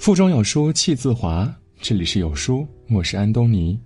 [0.00, 1.54] 腹中有书气自华。
[1.78, 3.78] 这里是有书，我是安东尼。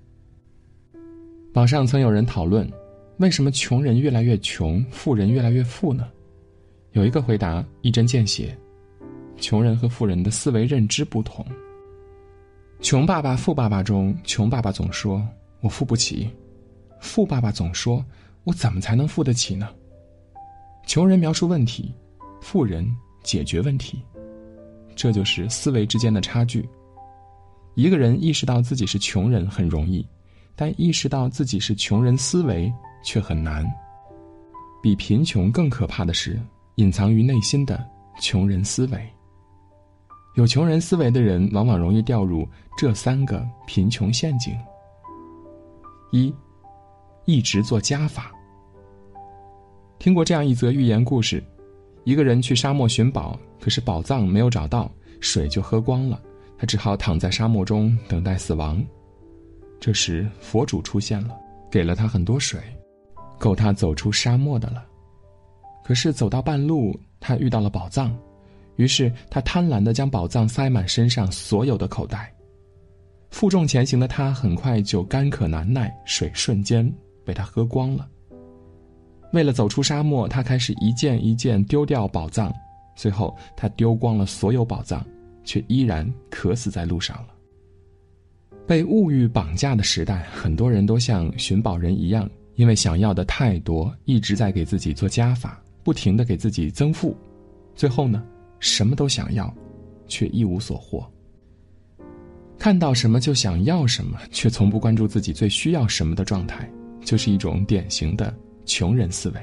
[1.55, 2.71] 网上曾有人讨论，
[3.17, 6.09] 为什么穷人越来越穷，富人越来越富呢？
[6.93, 8.57] 有一个回答一针见血：
[9.41, 11.45] 穷人和富人的思维认知不同。
[12.81, 15.21] 穷爸爸、富爸爸中，穷爸爸总说
[15.63, 16.31] “我付不起”，
[17.03, 18.05] 富爸爸总说
[18.47, 19.69] “我怎么才能付得起呢？”
[20.87, 21.93] 穷人描述问题，
[22.41, 22.89] 富人
[23.25, 24.01] 解决问题。
[24.95, 26.69] 这就是思维之间的差距。
[27.75, 30.07] 一个人意识到自己是穷人很容易，
[30.55, 32.73] 但意识到自己是穷人思维
[33.05, 33.69] 却很难。
[34.83, 36.39] 比贫穷更可怕的是
[36.77, 37.85] 隐藏于内心的
[38.21, 39.09] 穷人思维。
[40.35, 44.55] 有穷人思维的人往往容易掉入这三个贫穷陷阱：
[46.11, 46.35] 一，
[47.25, 48.33] 一直做加法。
[49.99, 51.43] 听过这样一则寓言故事。
[52.05, 54.91] 一个人去沙漠寻宝，可是宝藏没有找到，
[55.21, 56.21] 水就喝光了，
[56.59, 58.85] 他只好躺在沙漠中等待死亡。
[59.81, 61.35] 这时佛主出现了，
[61.71, 62.61] 给了他很多水，
[63.39, 64.85] 够他走出沙漠的了。
[65.83, 68.15] 可是走到半路，他遇到了宝藏，
[68.77, 72.33] 于是他贪婪的将宝藏塞满身上所有的口袋。
[73.31, 76.91] 负重前行的他很快就干渴难耐，水瞬间
[77.25, 78.09] 被他喝光了。
[79.35, 82.55] 为了走出沙漠，他开始一件一件丢掉宝藏，
[82.95, 85.05] 最后他丢光了所有宝藏，
[85.43, 87.35] 却依然渴死在路上了。
[88.65, 97.17] 被物欲绑架的时代，很多人都像寻宝人一样，因为想要的太多，一直在给自己做加法，不停的给自己增负，
[97.75, 98.25] 最后呢，
[98.61, 99.53] 什么都想要，
[100.07, 101.05] 却一无所获。
[102.57, 106.71] 看到什么就想要什么，却从不关注自己最需要什么的状态，
[107.05, 108.33] 就是一种典型的。
[108.65, 109.41] 穷人思维。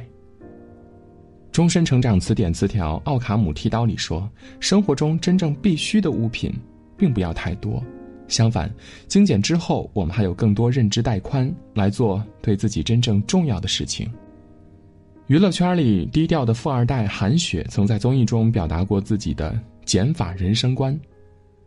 [1.51, 4.29] 终身成长词典词条奥卡姆剃刀里说
[4.61, 6.53] ：“生活中真正必须的物品，
[6.97, 7.83] 并不要太多。
[8.27, 8.73] 相反，
[9.07, 14.09] 精简之后，我们还有更多认知带宽来做对自己真正重要的事情。”
[15.27, 20.97] 娱乐圈里低调的富二代韩雪曾在综艺中表达过自己的减法人生观。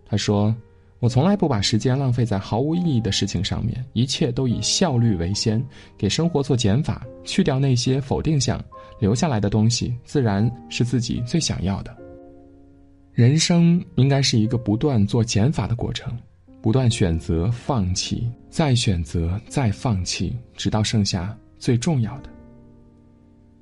[0.06, 0.54] 他说。
[1.04, 5.62] 我从来不把时间浪费在毫无意义的事情上面，一切都以效率为先，
[5.98, 8.58] 给生活做减法，去掉那些否定项，
[8.98, 11.94] 留下来的东西自然是自己最想要的。
[13.12, 16.10] 人生应该是一个不断做减法的过程，
[16.62, 22.30] 不断选择放弃，再选择，再放弃，直到剩下最重要的。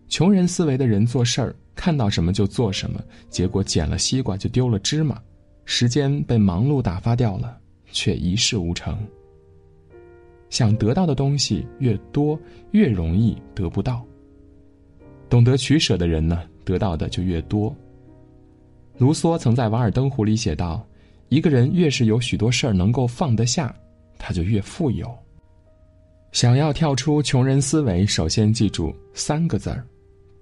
[0.08, 5.20] 穷人思维的人做事儿，看到什么就做什么，结果捡了西瓜就丢了芝麻。
[5.64, 7.58] 时间被忙碌打发掉了，
[7.90, 8.98] 却一事无成。
[10.50, 12.38] 想得到的东西越多，
[12.72, 14.04] 越容易得不到。
[15.30, 17.74] 懂得取舍的人呢，得到的就越多。
[18.98, 20.86] 卢梭曾在《瓦尔登湖》里写道
[21.30, 23.74] ：“一个人越是有许多事儿能够放得下，
[24.18, 25.10] 他就越富有。”
[26.32, 29.82] 想要跳出穷人思维，首先记住三个字儿：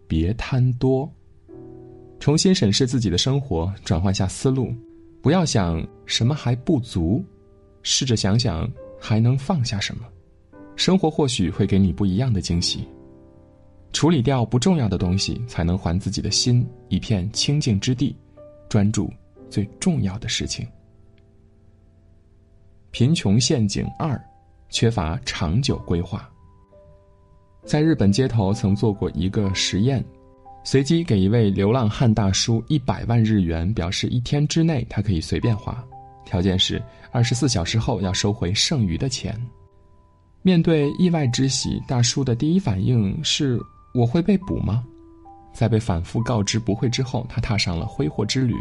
[0.08, 1.08] 别贪多。
[2.18, 4.74] 重新审视自己的生活，转换下思路。
[5.22, 7.22] 不要想什么还不足，
[7.82, 10.06] 试着想想还能放下什么，
[10.76, 12.88] 生活或许会给你不一样的惊喜。
[13.92, 18.16] 处理掉不重要的东西，才能还自己的心一片清净之地，
[18.68, 19.12] 专注
[19.50, 20.66] 最重要的事情。
[22.92, 24.18] 贫穷陷阱二：
[24.68, 26.28] 缺乏长久规划。
[27.64, 30.02] 在日本街头曾做过一个实验。
[30.62, 35.82] 随机给一位流浪汉大叔一百万日元，表示一天之内他可以随便花，
[36.24, 39.34] 条件是二十四小时后要收回剩余的钱。
[40.42, 43.58] 面对意外之喜，大叔的第一反应是：
[43.94, 44.84] 我会被捕吗？
[45.52, 48.54] 在被反复告知不会之后，他踏上了挥霍之旅。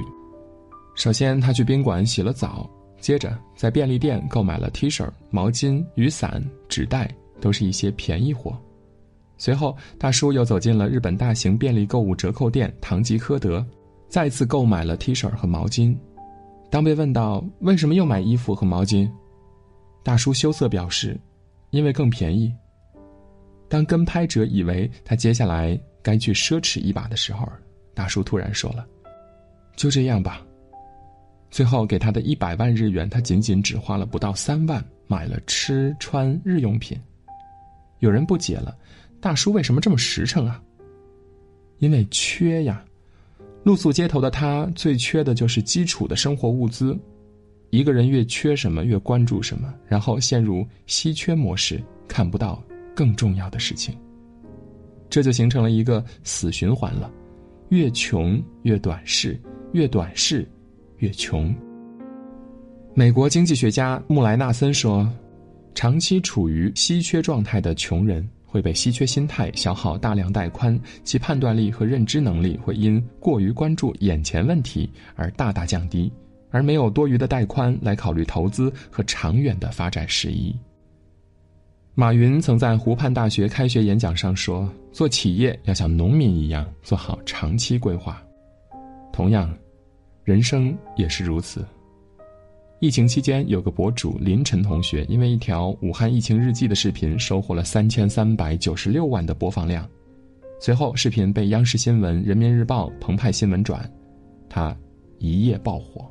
[0.96, 8.58] 首先，他去宾馆洗了澡，接着在便利店购买了 T 恤、毛巾、雨伞、纸袋，都是一些便宜货。
[9.40, 13.66] 随后，大叔又走进了日本大型便利购物折扣店唐吉诃德，
[14.10, 15.96] 再次购买了 T 恤和毛巾。
[16.70, 19.10] 当被问到为什么又买衣服和毛巾，
[20.04, 21.18] 大叔羞涩表示
[21.72, 22.54] ：“因为更便宜。”
[23.70, 27.48] 当跟拍者以为他接下来该去奢侈一把的时候，
[27.94, 28.86] 大叔突然说了
[29.78, 30.46] ：“就这样吧。”
[31.50, 37.00] 最后给他的一百万日元，他仅仅只花了不到三万，买了吃穿日用品。
[38.00, 38.78] 有人不解了。
[39.22, 40.62] 大叔为什么这么实诚啊？
[41.80, 42.84] 因为缺呀，
[43.64, 46.98] 露宿街头的他最缺的就是基础的生活物资。
[47.70, 52.64] 一个人越缺什么，越关注什么，然后陷入稀缺模式，看不到
[52.96, 53.96] 更重要的事情。
[55.10, 57.12] 这就形成了一个死循环了：
[57.70, 59.40] 越穷越短视，
[59.74, 60.48] 越短视
[60.98, 61.54] 越穷。
[62.96, 65.08] 美国经济学家穆莱纳森说
[65.76, 76.12] ：“长期处于稀缺状态的穷人会被稀缺心态消耗大量带宽，其判断力和认知能力会因过于关注眼前问题而大大降低，
[76.50, 80.54] 而没有多余的带宽来考虑投资和长远的发展事宜。”
[81.96, 88.24] 马云曾在湖畔大学开学演讲上说：“做企业要像农民一样做好长期规划。
[89.12, 89.54] 同样，
[90.24, 91.66] 人生也是如此。”
[92.80, 99.86] 疫情期间，有个博主林晨同学因为一条武汉疫情日记的视频收获了三千三百九十六万的播放量，
[100.62, 103.92] 随后视频被央视新闻、人民日报、澎湃新闻转，
[104.48, 104.74] 他
[105.18, 106.10] 一夜爆火。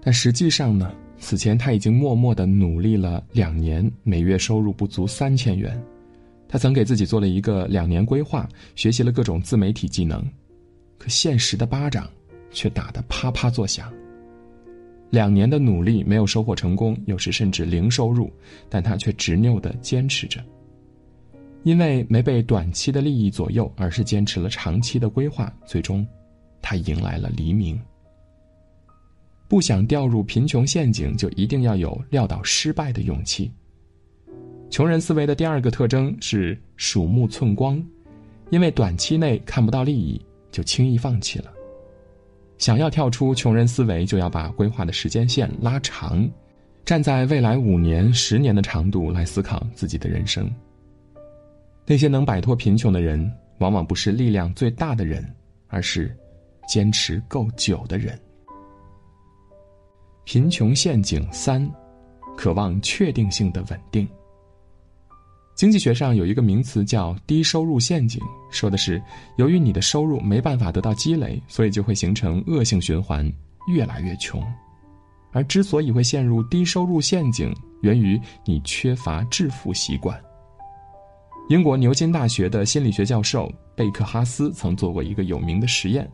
[0.00, 0.92] 但实际上呢？
[1.20, 5.76] 此前他已经默默的努力了两年，每月收入不足三千元。
[6.48, 10.24] 他曾给自己做了一个两年规划，学习了各种自媒体技能，
[10.96, 12.08] 可现实的巴掌
[12.52, 13.92] 却打得啪啪作响。
[15.10, 18.30] 两年的努力没有收获成功，有时甚至零收入，
[18.68, 20.44] 但他却执拗的坚持着。
[21.64, 26.06] 因为没被短期的利益左右，而是坚持了长期的规划，最终，
[26.62, 27.78] 他迎来了黎明。
[29.48, 33.50] 不想掉入贫穷陷阱，就一定要有撂倒失败的勇气。
[34.70, 37.82] 穷人思维的第二个特征是鼠目寸光，
[38.50, 40.20] 因为短期内看不到利益，
[40.52, 41.50] 就轻易放弃了。
[42.58, 46.28] 想要跳出穷人思维，就要把规划的时间线拉长，
[46.84, 50.50] 站在未来五年、十年的长度来思考自己的人生。
[51.86, 55.24] 那些能摆脱贫穷的人，往往不是力量最大的人，
[55.68, 56.14] 而是
[56.68, 58.18] 坚持够久的人。
[60.24, 61.66] 贫穷陷阱三，
[62.36, 64.06] 渴望确定性的稳定。
[65.58, 69.02] 经济学上有一个名词叫“低收入陷阱”，说的是
[69.38, 73.28] 由于你的收入没办法得到积累，所以就会形成恶性循环，
[73.66, 74.40] 越来越穷。
[75.32, 77.52] 而之所以会陷入低收入陷阱，
[77.82, 80.16] 源于你缺乏致富习惯。
[81.48, 86.08] 英国牛津大学的心理学教授贝克哈斯曾做过一个有名的实验。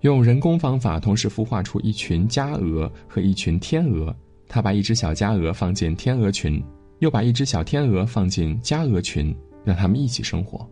[0.00, 4.12] 用人工方法同时孵化出一群家鹅和一群天鹅。
[4.48, 6.60] 他把一只小家鹅放进天鹅群，
[7.02, 10.64] 又把一只小天鹅放进家鹅群，让它们一起生活。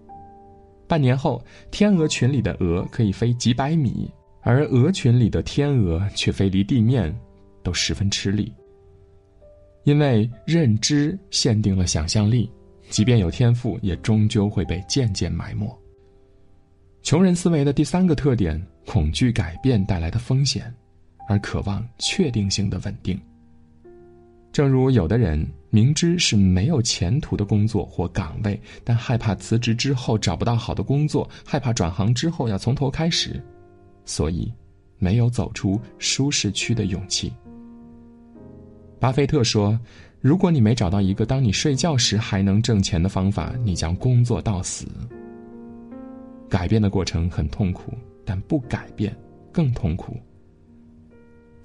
[0.87, 4.09] 半年后，天鹅群里的鹅可以飞几百米，
[4.41, 7.13] 而鹅群里的天鹅却飞离地面
[7.65, 8.53] 都十分吃力。
[9.83, 12.49] 因为认知限定了想象力，
[12.91, 15.67] 即便有天赋，也终究会被渐渐埋没。
[17.03, 18.65] 穷人思维的第三个特点。
[18.87, 20.75] 恐惧改变带来的风险，
[21.29, 23.21] 而渴望确定性的稳定。
[24.53, 33.43] 正如有的人明知是没有前途的工作或岗位，但害怕辞职之后找不到好的工作，害怕转行之后要从头开始，
[34.05, 34.53] 所以
[34.99, 37.33] 没有走出舒适区的勇气。
[38.99, 39.79] 巴菲特说
[40.21, 44.87] ：“如果你没找到一个当你睡觉时还能挣钱的方法，你将工作到死。”
[46.49, 47.93] 改变的过程很痛苦。
[48.23, 49.13] 但不改变
[49.51, 50.17] 更痛苦。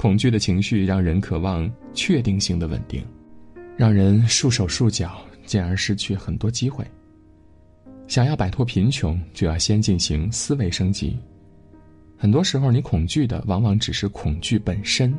[0.06, 3.04] 恐惧的情绪让人渴望确定性的稳定，
[3.76, 6.86] 让人束手束脚，进而失去很多机会。
[8.06, 11.18] 想要摆脱贫穷，就要先进行思维升级。
[12.16, 15.12] 很多时候，你恐惧的往往只是恐惧本身。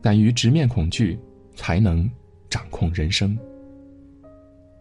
[0.00, 1.18] 敢于直面恐惧，
[1.56, 2.08] 才能
[2.48, 3.36] 掌控人生。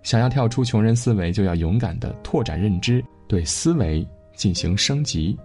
[0.04, 5.36] 想要跳出穷人思维，就要勇敢的拓展认知，对思维进行升级。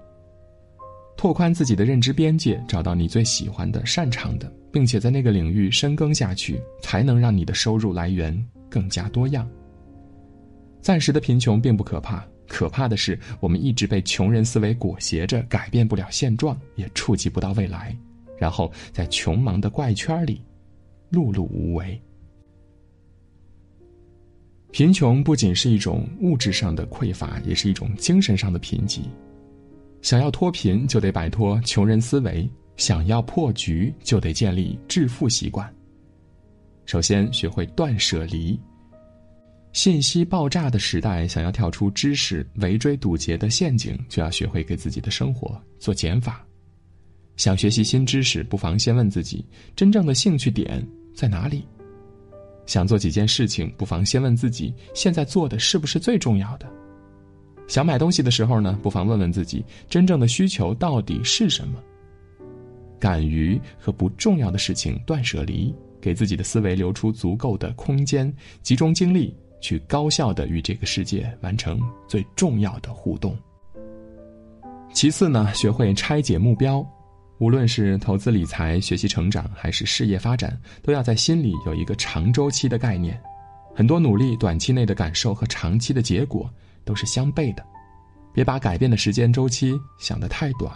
[1.18, 8.32] 拓宽自己的认知边界，找到你最喜欢的、擅长的，并且在那个领域深耕下去，才能让你的收入来源
[8.70, 9.46] 更加多样。
[10.80, 17.96] 暂时的贫穷并不可怕，可怕的是我们一直被穷人思维裹挟着，改变不了现状，也触及不到未来，
[18.38, 20.40] 然后在穷忙的怪圈里
[21.10, 22.00] 碌碌无为。
[24.70, 29.00] 贫穷不仅是一种物质上的匮乏，也是一种精神上的贫瘠。
[30.00, 35.72] 想要脱贫，就得摆脱穷人思维；想要破局，就得建立致富习惯。
[36.86, 38.58] 首先，学会断舍离。
[39.72, 46.44] 信息爆炸的时代，想要跳出知识围追堵截的陷阱，就要学会给自己的生活做减法。
[47.36, 49.44] 想学习新知识，不妨先问自己：
[49.76, 51.64] 真正的兴趣点在哪里？
[52.66, 56.68] 想做几件事情，不妨先问自己：现在做的是不是最重要的？
[57.68, 61.78] 想买东西的时候呢，不妨问问自己，真正的需求到底是什么？
[62.98, 73.36] 敢于和不重要的事情断舍离，给自己的思维留出足够的空间，集中精力去高效的与这个世界完成最重要的互动。
[74.94, 76.84] 其次呢，学会拆解目标，
[77.38, 83.20] 无论是投资理财、学习成长，还是事业发展，都要在心里有一个长周期的概念。
[83.76, 86.50] 很多努力，短期内的感受和长期的结果
[86.88, 87.62] 都是相悖的。
[88.32, 90.72] 别把改变的时间周期想得太短，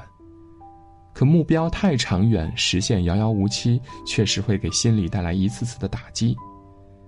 [1.14, 6.36] 可目标太长远，实现遥遥无期，确实会给心理带来一次次的打击。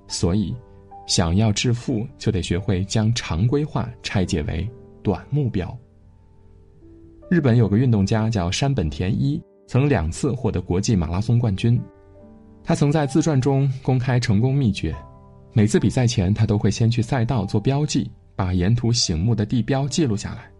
[0.08, 0.54] 所以，
[1.06, 4.68] 想要致富，就得学会将常规化拆解为
[5.02, 5.76] 短目标。
[7.30, 11.80] 日本有个运动家叫山本田一，曾两次获得国际马拉松冠军。
[12.62, 14.94] 他曾在自传中公开成功秘诀：
[15.52, 20.50] 每次比赛前，他都会先去赛道做标记，把沿途醒目的地标记录下来。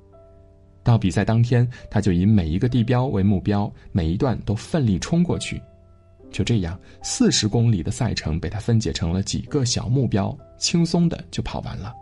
[0.83, 5.61] 到比赛当天，他就以每一个地标为目标，每一段都奋力冲过去。
[6.31, 11.95] 就这样，四十公里的赛程被他分解成了几个小目标，轻松的就跑完了。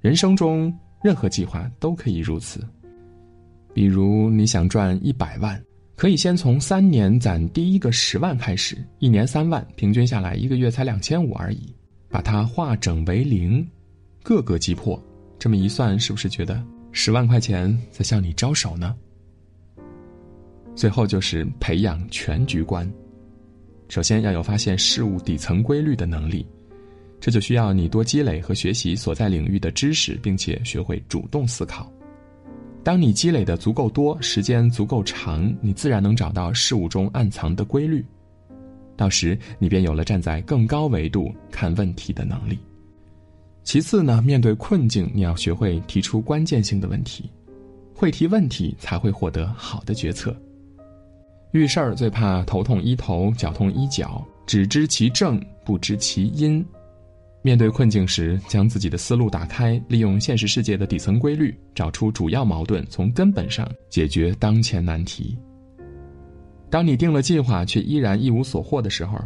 [0.00, 2.66] 人生中任何计划都可以如此。
[3.74, 5.62] 比如你想赚一百万，
[5.94, 11.72] 可以先从三年攒第一个十万开始，一年三万，平均下来一个月才两千五而已，
[12.08, 13.66] 把它化整为零，
[14.26, 15.00] 各个击破。
[15.38, 18.92] 这么一算，是不是觉得十万块钱在向你招手呢？
[20.74, 22.92] 最后就是培养全局观，
[23.88, 26.44] 首先要有发现事物底层规律的能力，
[27.20, 31.88] 这就需要你多积累和学习所在领域的知识，并且学会主动思考。
[32.82, 38.04] 当你积累的足够多，时间足够长，你自然能找到事物中暗藏的规律。
[38.96, 42.58] 到时，你便有了站在更高维度看问题的能力。
[43.66, 47.28] 其次呢，面对困境，你要学会提出关键性的问题。
[47.92, 50.34] 会提问题，才会获得好的决策。
[51.50, 56.64] 遇事儿最怕头痛医头，脚痛医脚，只知其正，不知其因。
[57.42, 65.36] 面对困境时，将自己的思路打开，利用现实世界的底层规律，找出主要矛盾，从根本上解决当前难题。
[66.70, 69.18] 当你定了计划却依然一无所获的时候，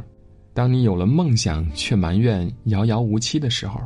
[0.54, 3.78] 当你有了梦想却埋怨遥遥无期的时候，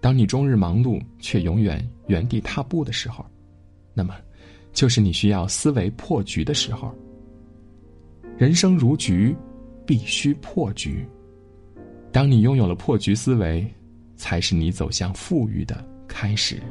[0.00, 3.24] 当你终日忙碌却永远原地踏步的时候，
[3.92, 4.14] 那么，
[4.72, 6.94] 就是你需要思维破局的时候。
[8.36, 9.36] 人生如局，
[9.84, 11.04] 必须破局。
[12.12, 13.66] 当你拥有了破局思维，
[14.14, 16.62] 才是你走向富裕的开始。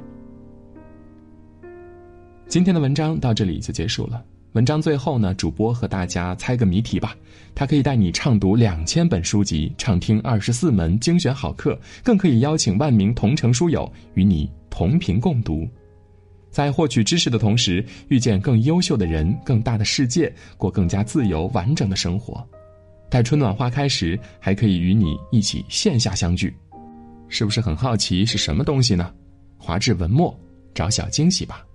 [2.48, 4.24] 今天的文章到这里就结束了。
[4.54, 7.16] 文章最后呢，主播和大家猜个谜题吧。
[7.54, 15.68] 它可以带你畅读两千本书籍，畅听二十四门精选好课，更可以邀请万名同城书友与你同频共读，
[16.50, 22.48] 在获取知识的同时，遇见更优秀的人、更大的世界，过更加自由完整的生活。
[23.10, 26.56] 待春暖花开时，还可以与你一起线下相聚，
[27.28, 29.14] 是不是很好奇是什么东西呢？
[29.58, 30.36] 华智文墨，
[30.74, 31.67] 找小惊喜吧。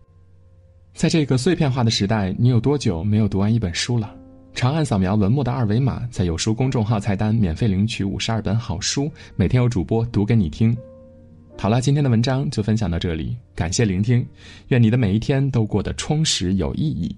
[0.94, 4.14] 在这个碎片化的时代，你有多久没有读完一本书了？
[4.54, 10.76] 长按扫描文末的二维码，在有书公众号菜单免费领取五十二本好书，每天有主播读给你听。
[11.58, 14.24] 好了，今天的文章就分享到这里，感谢聆听，
[14.68, 17.16] 愿你的每一天都过得充实有意义。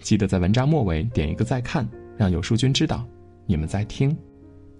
[0.00, 3.06] 记得在文章末尾点一个再看，让有书君知道。
[3.46, 4.14] 你们在听，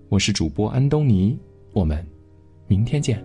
[0.09, 1.39] 我是主播安东尼，
[1.73, 2.05] 我们
[2.67, 3.25] 明天见。